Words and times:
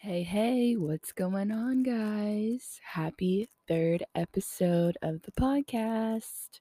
Hey, 0.00 0.22
hey, 0.22 0.76
what's 0.76 1.10
going 1.10 1.50
on, 1.50 1.82
guys? 1.82 2.80
Happy 2.84 3.48
third 3.66 4.04
episode 4.14 4.96
of 5.02 5.22
the 5.22 5.32
podcast. 5.32 6.60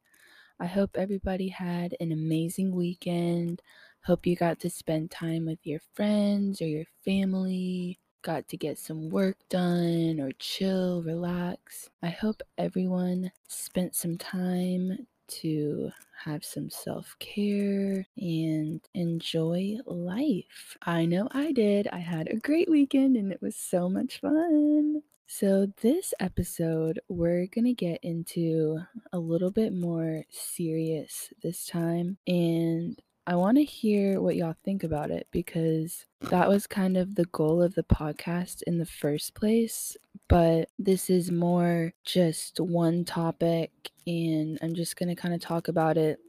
I 0.59 0.65
hope 0.65 0.97
everybody 0.97 1.49
had 1.49 1.95
an 1.99 2.11
amazing 2.11 2.73
weekend. 2.73 3.61
Hope 4.03 4.25
you 4.25 4.35
got 4.35 4.59
to 4.61 4.71
spend 4.71 5.11
time 5.11 5.45
with 5.45 5.59
your 5.67 5.81
friends 5.93 6.63
or 6.63 6.67
your 6.67 6.85
family, 7.05 7.99
got 8.23 8.47
to 8.47 8.57
get 8.57 8.79
some 8.79 9.07
work 9.07 9.37
done 9.49 10.19
or 10.19 10.31
chill, 10.39 11.03
relax. 11.03 11.91
I 12.01 12.09
hope 12.09 12.41
everyone 12.57 13.31
spent 13.47 13.95
some 13.95 14.17
time 14.17 15.05
to 15.27 15.91
have 16.23 16.43
some 16.43 16.69
self 16.69 17.15
care 17.19 18.05
and 18.17 18.81
enjoy 18.93 19.77
life. 19.85 20.77
I 20.81 21.05
know 21.05 21.27
I 21.31 21.51
did. 21.51 21.87
I 21.91 21.99
had 21.99 22.27
a 22.29 22.39
great 22.39 22.69
weekend 22.69 23.15
and 23.15 23.31
it 23.31 23.41
was 23.41 23.55
so 23.55 23.89
much 23.89 24.19
fun. 24.19 25.01
So, 25.29 25.67
this 25.81 26.13
episode, 26.21 27.01
we're 27.09 27.47
going 27.47 27.65
to 27.65 27.73
get 27.73 27.99
into 28.01 28.79
a 29.11 29.19
little 29.19 29.51
bit 29.51 29.73
more 29.73 30.23
serious 30.29 31.33
this 31.43 31.65
time. 31.65 32.17
And 32.25 32.97
I 33.27 33.35
want 33.35 33.57
to 33.57 33.65
hear 33.65 34.21
what 34.21 34.37
y'all 34.37 34.55
think 34.63 34.85
about 34.85 35.11
it 35.11 35.27
because 35.31 36.05
that 36.21 36.47
was 36.47 36.65
kind 36.65 36.95
of 36.95 37.15
the 37.15 37.25
goal 37.25 37.61
of 37.61 37.75
the 37.75 37.83
podcast 37.83 38.63
in 38.65 38.77
the 38.77 38.85
first 38.85 39.35
place. 39.35 39.97
But 40.27 40.69
this 40.77 41.09
is 41.09 41.31
more 41.31 41.93
just 42.05 42.59
one 42.59 43.05
topic, 43.05 43.71
and 44.05 44.59
I'm 44.61 44.75
just 44.75 44.97
going 44.97 45.09
to 45.09 45.15
kind 45.15 45.33
of 45.33 45.39
talk 45.39 45.67
about 45.67 45.97
it 45.97 46.19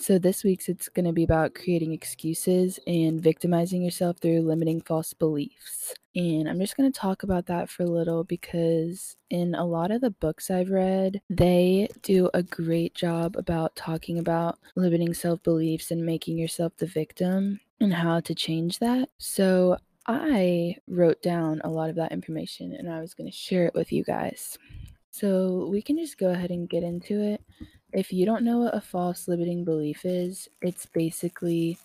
so, 0.00 0.18
this 0.18 0.44
week's 0.44 0.70
it's 0.70 0.88
going 0.88 1.04
to 1.04 1.12
be 1.12 1.24
about 1.24 1.54
creating 1.54 1.92
excuses 1.92 2.80
and 2.86 3.20
victimizing 3.20 3.82
yourself 3.82 4.16
through 4.18 4.40
limiting 4.40 4.80
false 4.80 5.12
beliefs. 5.12 5.94
And 6.16 6.48
I'm 6.48 6.58
just 6.58 6.74
going 6.74 6.90
to 6.90 6.98
talk 6.98 7.22
about 7.22 7.46
that 7.46 7.68
for 7.68 7.82
a 7.82 7.90
little 7.90 8.24
because 8.24 9.16
in 9.28 9.54
a 9.54 9.66
lot 9.66 9.90
of 9.90 10.00
the 10.00 10.10
books 10.10 10.50
I've 10.50 10.70
read, 10.70 11.20
they 11.28 11.88
do 12.02 12.30
a 12.32 12.42
great 12.42 12.94
job 12.94 13.36
about 13.36 13.76
talking 13.76 14.18
about 14.18 14.58
limiting 14.74 15.12
self 15.12 15.42
beliefs 15.42 15.90
and 15.90 16.06
making 16.06 16.38
yourself 16.38 16.72
the 16.78 16.86
victim 16.86 17.60
and 17.78 17.92
how 17.92 18.20
to 18.20 18.34
change 18.34 18.78
that. 18.78 19.10
So, 19.18 19.76
I 20.06 20.76
wrote 20.88 21.22
down 21.22 21.60
a 21.62 21.70
lot 21.70 21.90
of 21.90 21.96
that 21.96 22.12
information 22.12 22.72
and 22.72 22.90
I 22.90 23.00
was 23.00 23.14
going 23.14 23.30
to 23.30 23.36
share 23.36 23.66
it 23.66 23.74
with 23.74 23.92
you 23.92 24.04
guys. 24.04 24.58
So, 25.10 25.68
we 25.70 25.82
can 25.82 25.98
just 25.98 26.18
go 26.18 26.30
ahead 26.30 26.50
and 26.50 26.68
get 26.68 26.82
into 26.82 27.20
it. 27.20 27.42
If 27.92 28.12
you 28.12 28.24
don't 28.24 28.44
know 28.44 28.58
what 28.58 28.76
a 28.76 28.80
false 28.80 29.26
limiting 29.26 29.64
belief 29.64 30.04
is, 30.04 30.48
it's 30.62 30.86
basically 30.86 31.78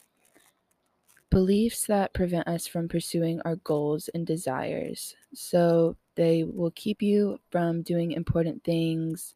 beliefs 1.35 1.85
that 1.87 2.13
prevent 2.13 2.47
us 2.47 2.65
from 2.67 2.87
pursuing 2.87 3.41
our 3.43 3.57
goals 3.57 4.09
and 4.13 4.25
desires. 4.25 5.15
So 5.33 5.97
they 6.15 6.43
will 6.43 6.71
keep 6.71 7.01
you 7.01 7.39
from 7.51 7.81
doing 7.81 8.13
important 8.13 8.63
things 8.63 9.35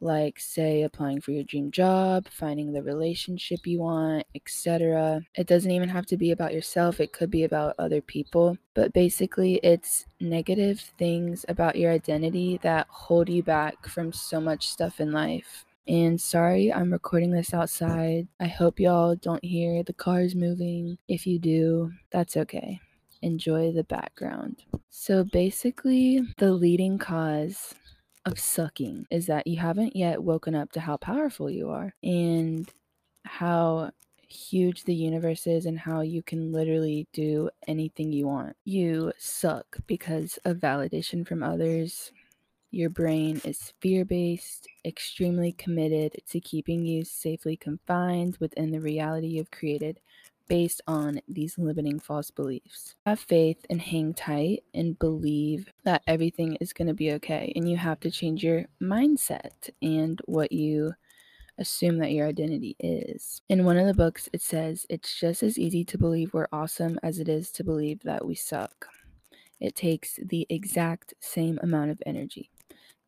like 0.00 0.38
say 0.38 0.82
applying 0.82 1.20
for 1.20 1.32
your 1.32 1.44
dream 1.44 1.70
job, 1.70 2.26
finding 2.30 2.72
the 2.72 2.82
relationship 2.82 3.66
you 3.66 3.80
want, 3.80 4.26
etc. 4.34 5.20
It 5.34 5.46
doesn't 5.46 5.70
even 5.70 5.88
have 5.88 6.06
to 6.06 6.16
be 6.16 6.30
about 6.30 6.54
yourself, 6.54 7.00
it 7.00 7.12
could 7.12 7.30
be 7.30 7.44
about 7.44 7.74
other 7.78 8.00
people, 8.00 8.56
but 8.74 8.92
basically 8.92 9.56
it's 9.62 10.06
negative 10.20 10.80
things 10.98 11.44
about 11.48 11.76
your 11.76 11.92
identity 11.92 12.58
that 12.62 12.86
hold 12.90 13.28
you 13.28 13.42
back 13.42 13.86
from 13.86 14.12
so 14.12 14.40
much 14.40 14.68
stuff 14.68 15.00
in 15.00 15.12
life. 15.12 15.64
And 15.88 16.20
sorry, 16.20 16.70
I'm 16.70 16.92
recording 16.92 17.30
this 17.30 17.54
outside. 17.54 18.28
I 18.40 18.46
hope 18.46 18.78
y'all 18.78 19.16
don't 19.16 19.42
hear 19.42 19.82
the 19.82 19.94
cars 19.94 20.34
moving. 20.34 20.98
If 21.08 21.26
you 21.26 21.38
do, 21.38 21.92
that's 22.10 22.36
okay. 22.36 22.78
Enjoy 23.22 23.72
the 23.72 23.84
background. 23.84 24.64
So 24.90 25.24
basically, 25.24 26.20
the 26.36 26.52
leading 26.52 26.98
cause 26.98 27.74
of 28.24 28.38
sucking 28.38 29.06
is 29.10 29.26
that 29.26 29.46
you 29.46 29.58
haven't 29.58 29.96
yet 29.96 30.22
woken 30.22 30.54
up 30.54 30.72
to 30.72 30.80
how 30.80 30.96
powerful 30.96 31.50
you 31.50 31.70
are 31.70 31.94
and 32.02 32.68
how 33.24 33.90
huge 34.28 34.84
the 34.84 34.94
universe 34.94 35.46
is 35.46 35.66
and 35.66 35.78
how 35.78 36.02
you 36.02 36.22
can 36.22 36.52
literally 36.52 37.06
do 37.12 37.48
anything 37.66 38.12
you 38.12 38.26
want. 38.26 38.56
You 38.64 39.12
suck 39.18 39.78
because 39.86 40.38
of 40.44 40.58
validation 40.58 41.26
from 41.26 41.42
others, 41.42 42.12
your 42.70 42.90
brain 42.90 43.40
is 43.44 43.72
fear 43.80 44.04
based, 44.04 44.66
extremely 44.84 45.52
committed 45.52 46.16
to 46.28 46.40
keeping 46.40 46.84
you 46.84 47.04
safely 47.04 47.56
confined 47.56 48.36
within 48.40 48.70
the 48.70 48.80
reality 48.80 49.28
you've 49.28 49.50
created 49.50 50.00
based 50.48 50.80
on 50.86 51.20
these 51.28 51.58
limiting 51.58 52.00
false 52.00 52.30
beliefs. 52.30 52.94
Have 53.06 53.20
faith 53.20 53.64
and 53.70 53.80
hang 53.80 54.14
tight 54.14 54.64
and 54.74 54.98
believe 54.98 55.72
that 55.84 56.02
everything 56.06 56.56
is 56.60 56.72
going 56.72 56.88
to 56.88 56.94
be 56.94 57.12
okay. 57.12 57.52
And 57.54 57.68
you 57.68 57.76
have 57.76 58.00
to 58.00 58.10
change 58.10 58.42
your 58.42 58.64
mindset 58.82 59.70
and 59.82 60.20
what 60.24 60.52
you 60.52 60.94
assume 61.58 61.98
that 61.98 62.12
your 62.12 62.26
identity 62.26 62.76
is. 62.78 63.42
In 63.48 63.64
one 63.64 63.76
of 63.76 63.86
the 63.86 63.94
books, 63.94 64.28
it 64.32 64.42
says 64.42 64.86
it's 64.88 65.18
just 65.18 65.42
as 65.42 65.58
easy 65.58 65.84
to 65.84 65.98
believe 65.98 66.32
we're 66.32 66.48
awesome 66.52 66.98
as 67.02 67.18
it 67.18 67.28
is 67.28 67.50
to 67.52 67.64
believe 67.64 68.02
that 68.04 68.24
we 68.24 68.34
suck. 68.34 68.86
It 69.60 69.74
takes 69.74 70.18
the 70.22 70.46
exact 70.48 71.14
same 71.20 71.58
amount 71.62 71.90
of 71.90 72.02
energy 72.06 72.50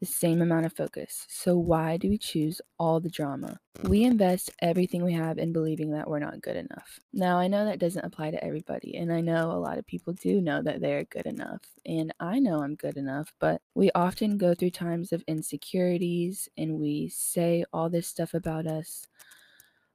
the 0.00 0.06
same 0.06 0.40
amount 0.40 0.64
of 0.64 0.72
focus. 0.72 1.26
So, 1.28 1.56
why 1.56 1.98
do 1.98 2.08
we 2.08 2.18
choose 2.18 2.60
all 2.78 3.00
the 3.00 3.10
drama? 3.10 3.60
We 3.84 4.02
invest 4.04 4.50
everything 4.60 5.04
we 5.04 5.12
have 5.12 5.38
in 5.38 5.52
believing 5.52 5.92
that 5.92 6.08
we're 6.08 6.18
not 6.18 6.40
good 6.40 6.56
enough. 6.56 6.98
Now, 7.12 7.38
I 7.38 7.48
know 7.48 7.66
that 7.66 7.78
doesn't 7.78 8.04
apply 8.04 8.30
to 8.30 8.42
everybody, 8.42 8.96
and 8.96 9.12
I 9.12 9.20
know 9.20 9.52
a 9.52 9.60
lot 9.60 9.78
of 9.78 9.86
people 9.86 10.14
do 10.14 10.40
know 10.40 10.62
that 10.62 10.80
they're 10.80 11.04
good 11.04 11.26
enough, 11.26 11.60
and 11.84 12.14
I 12.18 12.38
know 12.38 12.62
I'm 12.62 12.74
good 12.74 12.96
enough, 12.96 13.32
but 13.38 13.60
we 13.74 13.90
often 13.94 14.38
go 14.38 14.54
through 14.54 14.70
times 14.70 15.12
of 15.12 15.22
insecurities 15.28 16.48
and 16.56 16.78
we 16.78 17.08
say 17.08 17.64
all 17.72 17.90
this 17.90 18.08
stuff 18.08 18.34
about 18.34 18.66
us. 18.66 19.06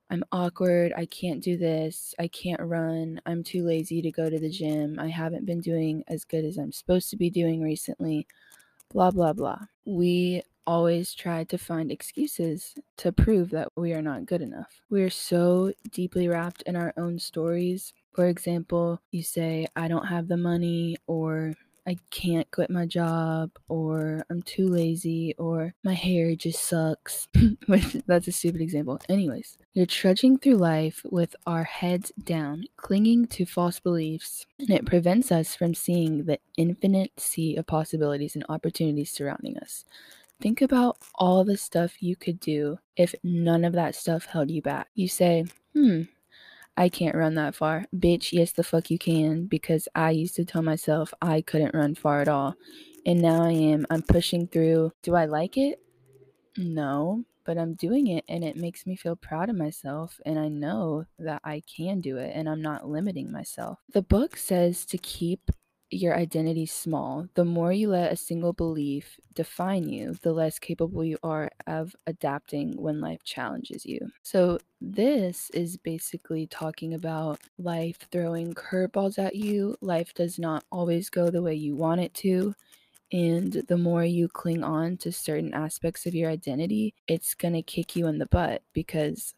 I'm 0.09 0.23
awkward. 0.31 0.93
I 0.95 1.07
can't 1.07 1.41
do 1.41 1.57
this. 1.57 2.13
I 2.19 2.27
can't 2.27 2.61
run. 2.61 3.19
I'm 3.25 3.43
too 3.43 3.65
lazy 3.65 4.01
to 4.03 4.11
go 4.11 4.29
to 4.29 4.39
the 4.39 4.51
gym. 4.51 4.99
I 4.99 5.09
haven't 5.09 5.45
been 5.45 5.61
doing 5.61 6.03
as 6.07 6.25
good 6.25 6.45
as 6.45 6.57
I'm 6.57 6.71
supposed 6.71 7.09
to 7.09 7.17
be 7.17 7.31
doing 7.31 7.61
recently 7.61 8.27
blah, 8.91 9.11
blah, 9.11 9.33
blah. 9.33 9.59
We 9.85 10.41
always 10.67 11.13
try 11.13 11.43
to 11.45 11.57
find 11.57 11.91
excuses 11.91 12.73
to 12.97 13.11
prove 13.11 13.51
that 13.51 13.69
we 13.75 13.93
are 13.93 14.01
not 14.01 14.25
good 14.25 14.41
enough. 14.41 14.81
We 14.89 15.03
are 15.03 15.09
so 15.09 15.73
deeply 15.91 16.27
wrapped 16.27 16.63
in 16.63 16.75
our 16.75 16.93
own 16.97 17.19
stories. 17.19 17.93
For 18.13 18.27
example, 18.27 19.01
you 19.11 19.21
say, 19.23 19.67
I 19.75 19.87
don't 19.87 20.07
have 20.07 20.27
the 20.27 20.37
money, 20.37 20.97
or 21.07 21.53
I 21.87 21.97
can't 22.09 22.49
quit 22.49 22.69
my 22.69 22.85
job, 22.85 23.51
or 23.67 24.25
I'm 24.29 24.41
too 24.41 24.67
lazy, 24.67 25.35
or 25.37 25.73
my 25.83 25.93
hair 25.93 26.35
just 26.35 26.63
sucks. 26.63 27.27
That's 28.07 28.27
a 28.27 28.31
stupid 28.31 28.61
example. 28.61 28.99
Anyways, 29.07 29.57
you're 29.73 29.85
trudging 29.85 30.39
through 30.39 30.57
life 30.57 31.01
with 31.05 31.35
our 31.45 31.63
heads 31.63 32.11
down, 32.23 32.65
clinging 32.77 33.27
to 33.27 33.45
false 33.45 33.79
beliefs, 33.79 34.45
and 34.57 34.71
it 34.71 34.85
prevents 34.85 35.31
us 35.31 35.55
from 35.55 35.75
seeing 35.75 36.25
the 36.25 36.39
infinite 36.57 37.11
sea 37.17 37.55
of 37.55 37.67
possibilities 37.67 38.35
and 38.35 38.45
opportunities 38.49 39.11
surrounding 39.11 39.57
us. 39.59 39.85
Think 40.41 40.61
about 40.61 40.97
all 41.15 41.43
the 41.43 41.57
stuff 41.57 42.01
you 42.01 42.15
could 42.15 42.39
do 42.39 42.77
if 42.97 43.15
none 43.23 43.63
of 43.63 43.73
that 43.73 43.95
stuff 43.95 44.25
held 44.25 44.51
you 44.51 44.61
back. 44.61 44.87
You 44.95 45.07
say, 45.07 45.45
hmm, 45.73 46.03
I 46.77 46.89
can't 46.89 47.15
run 47.15 47.35
that 47.35 47.55
far. 47.55 47.85
Bitch, 47.95 48.33
yes, 48.33 48.51
the 48.51 48.63
fuck 48.63 48.89
you 48.89 48.97
can, 48.97 49.45
because 49.45 49.87
I 49.95 50.11
used 50.11 50.35
to 50.35 50.45
tell 50.45 50.61
myself 50.61 51.13
I 51.21 51.41
couldn't 51.41 51.73
run 51.73 51.95
far 51.95 52.21
at 52.21 52.27
all. 52.27 52.55
And 53.05 53.21
now 53.21 53.43
I 53.43 53.51
am. 53.51 53.85
I'm 53.89 54.01
pushing 54.01 54.47
through. 54.47 54.91
Do 55.03 55.15
I 55.15 55.25
like 55.25 55.57
it? 55.57 55.79
No, 56.57 57.23
but 57.45 57.57
I'm 57.57 57.75
doing 57.75 58.07
it 58.07 58.25
and 58.27 58.43
it 58.43 58.57
makes 58.57 58.85
me 58.85 58.95
feel 58.95 59.15
proud 59.15 59.49
of 59.49 59.55
myself. 59.55 60.19
And 60.25 60.39
I 60.39 60.47
know 60.47 61.05
that 61.19 61.41
I 61.43 61.61
can 61.61 62.01
do 62.01 62.17
it 62.17 62.33
and 62.35 62.49
I'm 62.49 62.61
not 62.61 62.89
limiting 62.89 63.31
myself. 63.31 63.79
The 63.93 64.01
book 64.01 64.35
says 64.35 64.85
to 64.87 64.97
keep 64.97 65.51
your 65.91 66.15
identity 66.15 66.65
small. 66.65 67.27
The 67.35 67.45
more 67.45 67.71
you 67.71 67.89
let 67.89 68.11
a 68.11 68.15
single 68.15 68.53
belief 68.53 69.19
define 69.33 69.87
you, 69.87 70.15
the 70.21 70.33
less 70.33 70.59
capable 70.59 71.03
you 71.03 71.17
are 71.23 71.49
of 71.67 71.95
adapting 72.07 72.75
when 72.81 73.01
life 73.01 73.23
challenges 73.23 73.85
you. 73.85 73.99
So, 74.23 74.59
this 74.81 75.49
is 75.51 75.77
basically 75.77 76.47
talking 76.47 76.93
about 76.93 77.39
life 77.57 77.97
throwing 78.11 78.53
curveballs 78.53 79.17
at 79.17 79.35
you. 79.35 79.75
Life 79.81 80.13
does 80.13 80.37
not 80.37 80.63
always 80.71 81.09
go 81.09 81.29
the 81.29 81.41
way 81.41 81.55
you 81.55 81.75
want 81.75 82.01
it 82.01 82.13
to. 82.15 82.53
And 83.11 83.53
the 83.67 83.77
more 83.77 84.03
you 84.03 84.27
cling 84.27 84.63
on 84.63 84.97
to 84.97 85.11
certain 85.11 85.53
aspects 85.53 86.05
of 86.05 86.15
your 86.15 86.29
identity, 86.29 86.93
it's 87.07 87.35
going 87.35 87.53
to 87.53 87.61
kick 87.61 87.95
you 87.95 88.07
in 88.07 88.17
the 88.17 88.25
butt 88.25 88.63
because 88.73 89.33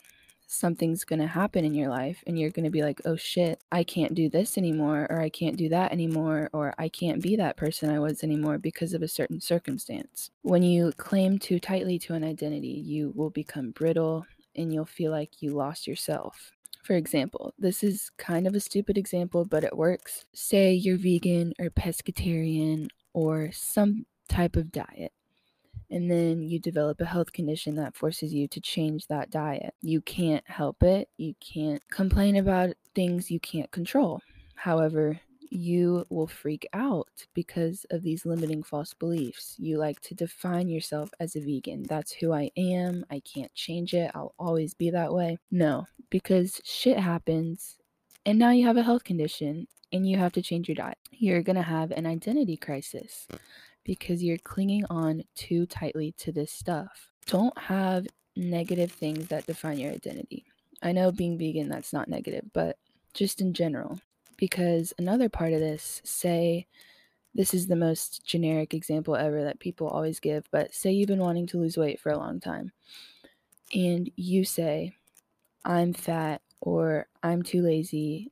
something's 0.47 1.03
going 1.03 1.19
to 1.19 1.27
happen 1.27 1.63
in 1.65 1.73
your 1.73 1.89
life 1.89 2.23
and 2.25 2.39
you're 2.39 2.49
going 2.49 2.65
to 2.65 2.71
be 2.71 2.81
like, 2.81 3.01
oh 3.05 3.15
shit, 3.15 3.61
I 3.71 3.83
can't 3.83 4.15
do 4.15 4.29
this 4.29 4.57
anymore, 4.57 5.05
or 5.09 5.21
I 5.21 5.29
can't 5.29 5.57
do 5.57 5.69
that 5.69 5.91
anymore, 5.91 6.49
or 6.53 6.73
I 6.77 6.89
can't 6.89 7.21
be 7.21 7.35
that 7.35 7.57
person 7.57 7.89
I 7.89 7.99
was 7.99 8.23
anymore 8.23 8.57
because 8.57 8.93
of 8.93 9.01
a 9.01 9.07
certain 9.07 9.41
circumstance. 9.41 10.31
When 10.41 10.63
you 10.63 10.93
claim 10.97 11.37
too 11.37 11.59
tightly 11.59 11.99
to 11.99 12.13
an 12.13 12.23
identity, 12.23 12.81
you 12.85 13.11
will 13.15 13.29
become 13.29 13.71
brittle 13.71 14.25
and 14.55 14.73
you'll 14.73 14.85
feel 14.85 15.11
like 15.11 15.41
you 15.41 15.51
lost 15.51 15.85
yourself. 15.85 16.51
For 16.83 16.93
example, 16.93 17.53
this 17.59 17.83
is 17.83 18.09
kind 18.17 18.47
of 18.47 18.55
a 18.55 18.61
stupid 18.61 18.97
example, 18.97 19.43
but 19.43 19.65
it 19.65 19.75
works. 19.75 20.25
Say 20.33 20.71
you're 20.73 20.97
vegan 20.97 21.53
or 21.59 21.69
pescatarian 21.69 22.87
or 23.13 23.49
some 23.51 24.05
type 24.29 24.55
of 24.55 24.71
diet 24.71 25.11
and 25.89 26.09
then 26.09 26.41
you 26.41 26.59
develop 26.59 26.99
a 27.01 27.05
health 27.05 27.31
condition 27.31 27.75
that 27.75 27.95
forces 27.95 28.33
you 28.33 28.47
to 28.49 28.59
change 28.59 29.07
that 29.07 29.29
diet. 29.29 29.73
You 29.81 30.01
can't 30.01 30.43
help 30.47 30.83
it. 30.83 31.09
You 31.17 31.33
can't 31.39 31.81
complain 31.89 32.35
about 32.35 32.73
things 32.95 33.31
you 33.31 33.39
can't 33.39 33.71
control. 33.71 34.21
However, 34.55 35.19
you 35.49 36.05
will 36.09 36.27
freak 36.27 36.67
out 36.73 37.25
because 37.33 37.85
of 37.91 38.03
these 38.03 38.25
limiting 38.25 38.63
false 38.63 38.93
beliefs. 38.93 39.55
You 39.57 39.77
like 39.77 40.01
to 40.01 40.15
define 40.15 40.67
yourself 40.67 41.09
as 41.19 41.35
a 41.35 41.39
vegan. 41.39 41.83
That's 41.83 42.11
who 42.11 42.33
I 42.33 42.51
am. 42.57 43.05
I 43.09 43.21
can't 43.21 43.53
change 43.53 43.93
it. 43.93 44.11
I'll 44.13 44.33
always 44.37 44.73
be 44.73 44.89
that 44.89 45.13
way. 45.13 45.37
No, 45.51 45.87
because 46.09 46.59
shit 46.65 46.97
happens 46.97 47.77
and 48.25 48.37
now 48.37 48.51
you 48.51 48.65
have 48.65 48.75
a 48.75 48.83
health 48.83 49.05
condition 49.05 49.67
and 49.93 50.05
you 50.05 50.17
have 50.17 50.33
to 50.33 50.41
change 50.41 50.67
your 50.67 50.75
diet. 50.75 50.97
You're 51.11 51.41
going 51.41 51.55
to 51.55 51.61
have 51.61 51.91
an 51.91 52.05
identity 52.05 52.57
crisis 52.57 53.25
because 53.87 54.21
you're 54.21 54.37
clinging 54.39 54.83
on 54.89 55.23
too 55.33 55.65
tightly 55.65 56.13
to 56.19 56.31
this 56.31 56.51
stuff. 56.51 57.09
Don't 57.25 57.57
have 57.57 58.05
negative 58.35 58.91
things 58.91 59.27
that 59.29 59.47
define 59.47 59.79
your 59.79 59.93
identity. 59.93 60.45
I 60.83 60.91
know 60.91 61.11
being 61.11 61.37
vegan, 61.37 61.69
that's 61.69 61.93
not 61.93 62.09
negative, 62.09 62.43
but 62.53 62.77
just 63.13 63.41
in 63.41 63.53
general. 63.53 63.99
Because 64.37 64.93
another 64.99 65.29
part 65.29 65.53
of 65.53 65.61
this, 65.61 66.01
say, 66.03 66.67
this 67.33 67.53
is 67.53 67.65
the 67.65 67.75
most 67.77 68.25
generic 68.25 68.73
example 68.73 69.15
ever 69.15 69.43
that 69.45 69.59
people 69.59 69.87
always 69.87 70.19
give, 70.19 70.43
but 70.51 70.75
say 70.75 70.91
you've 70.91 71.07
been 71.07 71.19
wanting 71.19 71.47
to 71.47 71.57
lose 71.57 71.77
weight 71.77 71.99
for 71.99 72.11
a 72.11 72.17
long 72.17 72.39
time, 72.39 72.71
and 73.73 74.11
you 74.15 74.43
say, 74.43 74.93
I'm 75.63 75.93
fat, 75.93 76.41
or 76.61 77.07
I'm 77.23 77.41
too 77.41 77.61
lazy, 77.61 78.31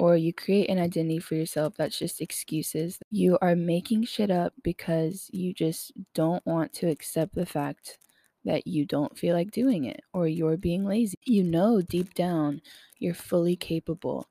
or 0.00 0.16
you 0.16 0.32
create 0.32 0.70
an 0.70 0.78
identity 0.78 1.18
for 1.18 1.34
yourself 1.34 1.74
that's 1.76 1.98
just 1.98 2.20
excuses. 2.20 2.98
You 3.10 3.38
are 3.42 3.54
making 3.54 4.04
shit 4.04 4.30
up 4.30 4.54
because 4.62 5.28
you 5.32 5.52
just 5.52 5.92
don't 6.14 6.44
want 6.46 6.72
to 6.74 6.88
accept 6.88 7.34
the 7.34 7.46
fact 7.46 7.98
that 8.44 8.66
you 8.66 8.86
don't 8.86 9.18
feel 9.18 9.36
like 9.36 9.50
doing 9.50 9.84
it 9.84 10.00
or 10.14 10.26
you're 10.26 10.56
being 10.56 10.84
lazy. 10.86 11.18
You 11.26 11.44
know 11.44 11.82
deep 11.82 12.14
down 12.14 12.62
you're 12.98 13.14
fully 13.14 13.56
capable 13.56 14.28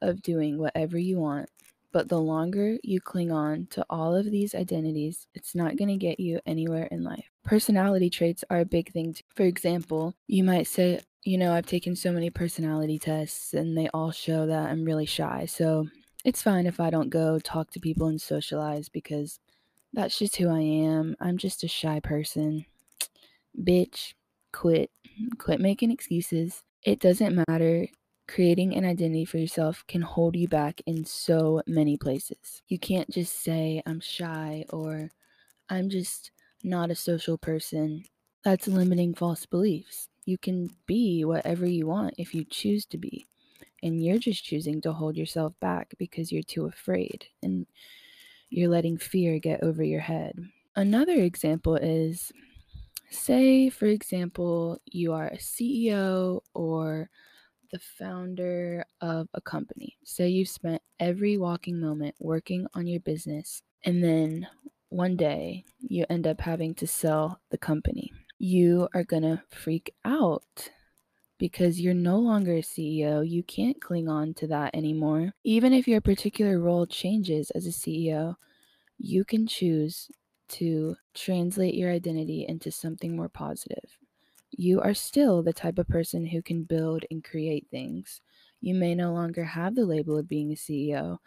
of 0.00 0.22
doing 0.22 0.58
whatever 0.58 0.98
you 0.98 1.18
want. 1.18 1.48
But 1.90 2.08
the 2.08 2.20
longer 2.20 2.76
you 2.84 3.00
cling 3.00 3.32
on 3.32 3.66
to 3.70 3.84
all 3.88 4.14
of 4.14 4.30
these 4.30 4.54
identities, 4.54 5.26
it's 5.34 5.54
not 5.54 5.76
going 5.76 5.88
to 5.88 5.96
get 5.96 6.20
you 6.20 6.38
anywhere 6.46 6.84
in 6.90 7.02
life. 7.02 7.24
Personality 7.44 8.10
traits 8.10 8.44
are 8.50 8.60
a 8.60 8.66
big 8.66 8.92
thing. 8.92 9.14
Too. 9.14 9.22
For 9.34 9.44
example, 9.44 10.14
you 10.26 10.44
might 10.44 10.66
say, 10.66 11.00
you 11.24 11.38
know, 11.38 11.52
I've 11.52 11.66
taken 11.66 11.96
so 11.96 12.12
many 12.12 12.30
personality 12.30 12.98
tests 12.98 13.54
and 13.54 13.76
they 13.76 13.88
all 13.92 14.10
show 14.10 14.46
that 14.46 14.70
I'm 14.70 14.84
really 14.84 15.06
shy. 15.06 15.46
So 15.46 15.88
it's 16.24 16.42
fine 16.42 16.66
if 16.66 16.80
I 16.80 16.90
don't 16.90 17.10
go 17.10 17.38
talk 17.38 17.70
to 17.72 17.80
people 17.80 18.06
and 18.08 18.20
socialize 18.20 18.88
because 18.88 19.40
that's 19.92 20.18
just 20.18 20.36
who 20.36 20.48
I 20.48 20.60
am. 20.60 21.16
I'm 21.20 21.38
just 21.38 21.64
a 21.64 21.68
shy 21.68 22.00
person. 22.00 22.66
Bitch, 23.60 24.14
quit. 24.52 24.90
Quit 25.38 25.60
making 25.60 25.90
excuses. 25.90 26.62
It 26.84 27.00
doesn't 27.00 27.44
matter. 27.48 27.88
Creating 28.28 28.76
an 28.76 28.84
identity 28.84 29.24
for 29.24 29.38
yourself 29.38 29.82
can 29.88 30.02
hold 30.02 30.36
you 30.36 30.46
back 30.48 30.80
in 30.86 31.04
so 31.04 31.62
many 31.66 31.96
places. 31.96 32.62
You 32.68 32.78
can't 32.78 33.08
just 33.10 33.42
say, 33.42 33.82
I'm 33.86 34.00
shy 34.00 34.64
or 34.68 35.10
I'm 35.70 35.88
just 35.88 36.30
not 36.62 36.90
a 36.90 36.94
social 36.94 37.38
person. 37.38 38.04
That's 38.44 38.68
limiting 38.68 39.14
false 39.14 39.46
beliefs. 39.46 40.08
You 40.28 40.36
can 40.36 40.68
be 40.84 41.24
whatever 41.24 41.66
you 41.66 41.86
want 41.86 42.16
if 42.18 42.34
you 42.34 42.44
choose 42.44 42.84
to 42.90 42.98
be. 42.98 43.26
And 43.82 44.04
you're 44.04 44.18
just 44.18 44.44
choosing 44.44 44.82
to 44.82 44.92
hold 44.92 45.16
yourself 45.16 45.54
back 45.58 45.94
because 45.96 46.30
you're 46.30 46.42
too 46.42 46.66
afraid 46.66 47.24
and 47.42 47.66
you're 48.50 48.68
letting 48.68 48.98
fear 48.98 49.38
get 49.38 49.62
over 49.62 49.82
your 49.82 50.02
head. 50.02 50.34
Another 50.76 51.14
example 51.14 51.76
is 51.76 52.30
say, 53.08 53.70
for 53.70 53.86
example, 53.86 54.78
you 54.84 55.14
are 55.14 55.28
a 55.28 55.38
CEO 55.38 56.42
or 56.52 57.08
the 57.72 57.78
founder 57.78 58.84
of 59.00 59.28
a 59.32 59.40
company. 59.40 59.96
Say 60.04 60.28
you've 60.28 60.50
spent 60.50 60.82
every 61.00 61.38
walking 61.38 61.80
moment 61.80 62.16
working 62.18 62.66
on 62.74 62.86
your 62.86 63.00
business, 63.00 63.62
and 63.82 64.04
then 64.04 64.46
one 64.90 65.16
day 65.16 65.64
you 65.78 66.04
end 66.10 66.26
up 66.26 66.42
having 66.42 66.74
to 66.74 66.86
sell 66.86 67.40
the 67.50 67.56
company 67.56 68.12
you 68.38 68.88
are 68.94 69.04
going 69.04 69.22
to 69.22 69.42
freak 69.50 69.94
out 70.04 70.70
because 71.38 71.80
you're 71.80 71.94
no 71.94 72.18
longer 72.18 72.56
a 72.56 72.62
CEO. 72.62 73.28
You 73.28 73.42
can't 73.42 73.80
cling 73.80 74.08
on 74.08 74.34
to 74.34 74.46
that 74.48 74.74
anymore. 74.74 75.32
Even 75.44 75.72
if 75.72 75.86
your 75.86 76.00
particular 76.00 76.58
role 76.58 76.86
changes 76.86 77.50
as 77.52 77.66
a 77.66 77.70
CEO, 77.70 78.36
you 78.98 79.24
can 79.24 79.46
choose 79.46 80.10
to 80.48 80.96
translate 81.14 81.74
your 81.74 81.92
identity 81.92 82.46
into 82.48 82.70
something 82.70 83.14
more 83.14 83.28
positive. 83.28 83.98
You 84.50 84.80
are 84.80 84.94
still 84.94 85.42
the 85.42 85.52
type 85.52 85.78
of 85.78 85.88
person 85.88 86.26
who 86.26 86.42
can 86.42 86.64
build 86.64 87.04
and 87.10 87.22
create 87.22 87.66
things. 87.70 88.20
You 88.60 88.74
may 88.74 88.94
no 88.94 89.12
longer 89.12 89.44
have 89.44 89.74
the 89.74 89.84
label 89.84 90.18
of 90.18 90.28
being 90.28 90.50
a 90.50 90.54
CEO, 90.54 91.18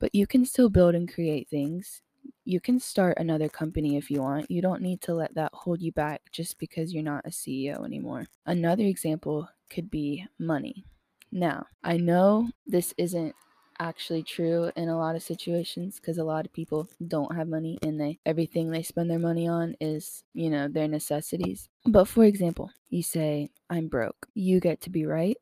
but 0.00 0.14
you 0.14 0.26
can 0.26 0.44
still 0.44 0.70
build 0.70 0.94
and 0.94 1.12
create 1.12 1.48
things 1.48 2.02
you 2.44 2.60
can 2.60 2.80
start 2.80 3.18
another 3.18 3.48
company 3.48 3.96
if 3.96 4.10
you 4.10 4.22
want. 4.22 4.50
You 4.50 4.62
don't 4.62 4.82
need 4.82 5.00
to 5.02 5.14
let 5.14 5.34
that 5.34 5.52
hold 5.54 5.80
you 5.80 5.92
back 5.92 6.22
just 6.32 6.58
because 6.58 6.92
you're 6.92 7.02
not 7.02 7.26
a 7.26 7.30
CEO 7.30 7.84
anymore. 7.84 8.26
Another 8.46 8.84
example 8.84 9.48
could 9.68 9.90
be 9.90 10.26
money. 10.38 10.84
Now, 11.32 11.66
I 11.84 11.96
know 11.96 12.50
this 12.66 12.92
isn't 12.98 13.34
actually 13.78 14.22
true 14.22 14.70
in 14.76 14.88
a 14.88 14.98
lot 14.98 15.16
of 15.16 15.22
situations 15.22 15.96
because 15.96 16.18
a 16.18 16.24
lot 16.24 16.44
of 16.44 16.52
people 16.52 16.88
don't 17.08 17.34
have 17.34 17.48
money 17.48 17.78
and 17.82 17.98
they 17.98 18.18
everything 18.26 18.70
they 18.70 18.82
spend 18.82 19.10
their 19.10 19.18
money 19.18 19.48
on 19.48 19.74
is, 19.80 20.24
you 20.34 20.50
know, 20.50 20.68
their 20.68 20.88
necessities. 20.88 21.68
But 21.86 22.06
for 22.06 22.24
example, 22.24 22.70
you 22.90 23.02
say, 23.02 23.48
I'm 23.70 23.88
broke. 23.88 24.26
You 24.34 24.60
get 24.60 24.80
to 24.82 24.90
be 24.90 25.06
right. 25.06 25.36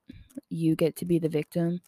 You 0.51 0.77
get 0.77 0.95
to 0.97 1.05
be 1.05 1.19
the 1.19 1.29
victim 1.29 1.81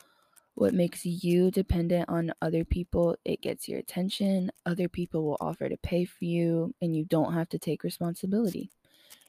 what 0.54 0.74
makes 0.74 1.04
you 1.06 1.50
dependent 1.50 2.08
on 2.08 2.32
other 2.42 2.64
people, 2.64 3.16
it 3.24 3.40
gets 3.40 3.68
your 3.68 3.78
attention. 3.78 4.50
Other 4.66 4.88
people 4.88 5.24
will 5.24 5.38
offer 5.40 5.68
to 5.68 5.76
pay 5.78 6.04
for 6.04 6.24
you, 6.24 6.74
and 6.82 6.94
you 6.94 7.04
don't 7.04 7.32
have 7.32 7.48
to 7.50 7.58
take 7.58 7.84
responsibility. 7.84 8.70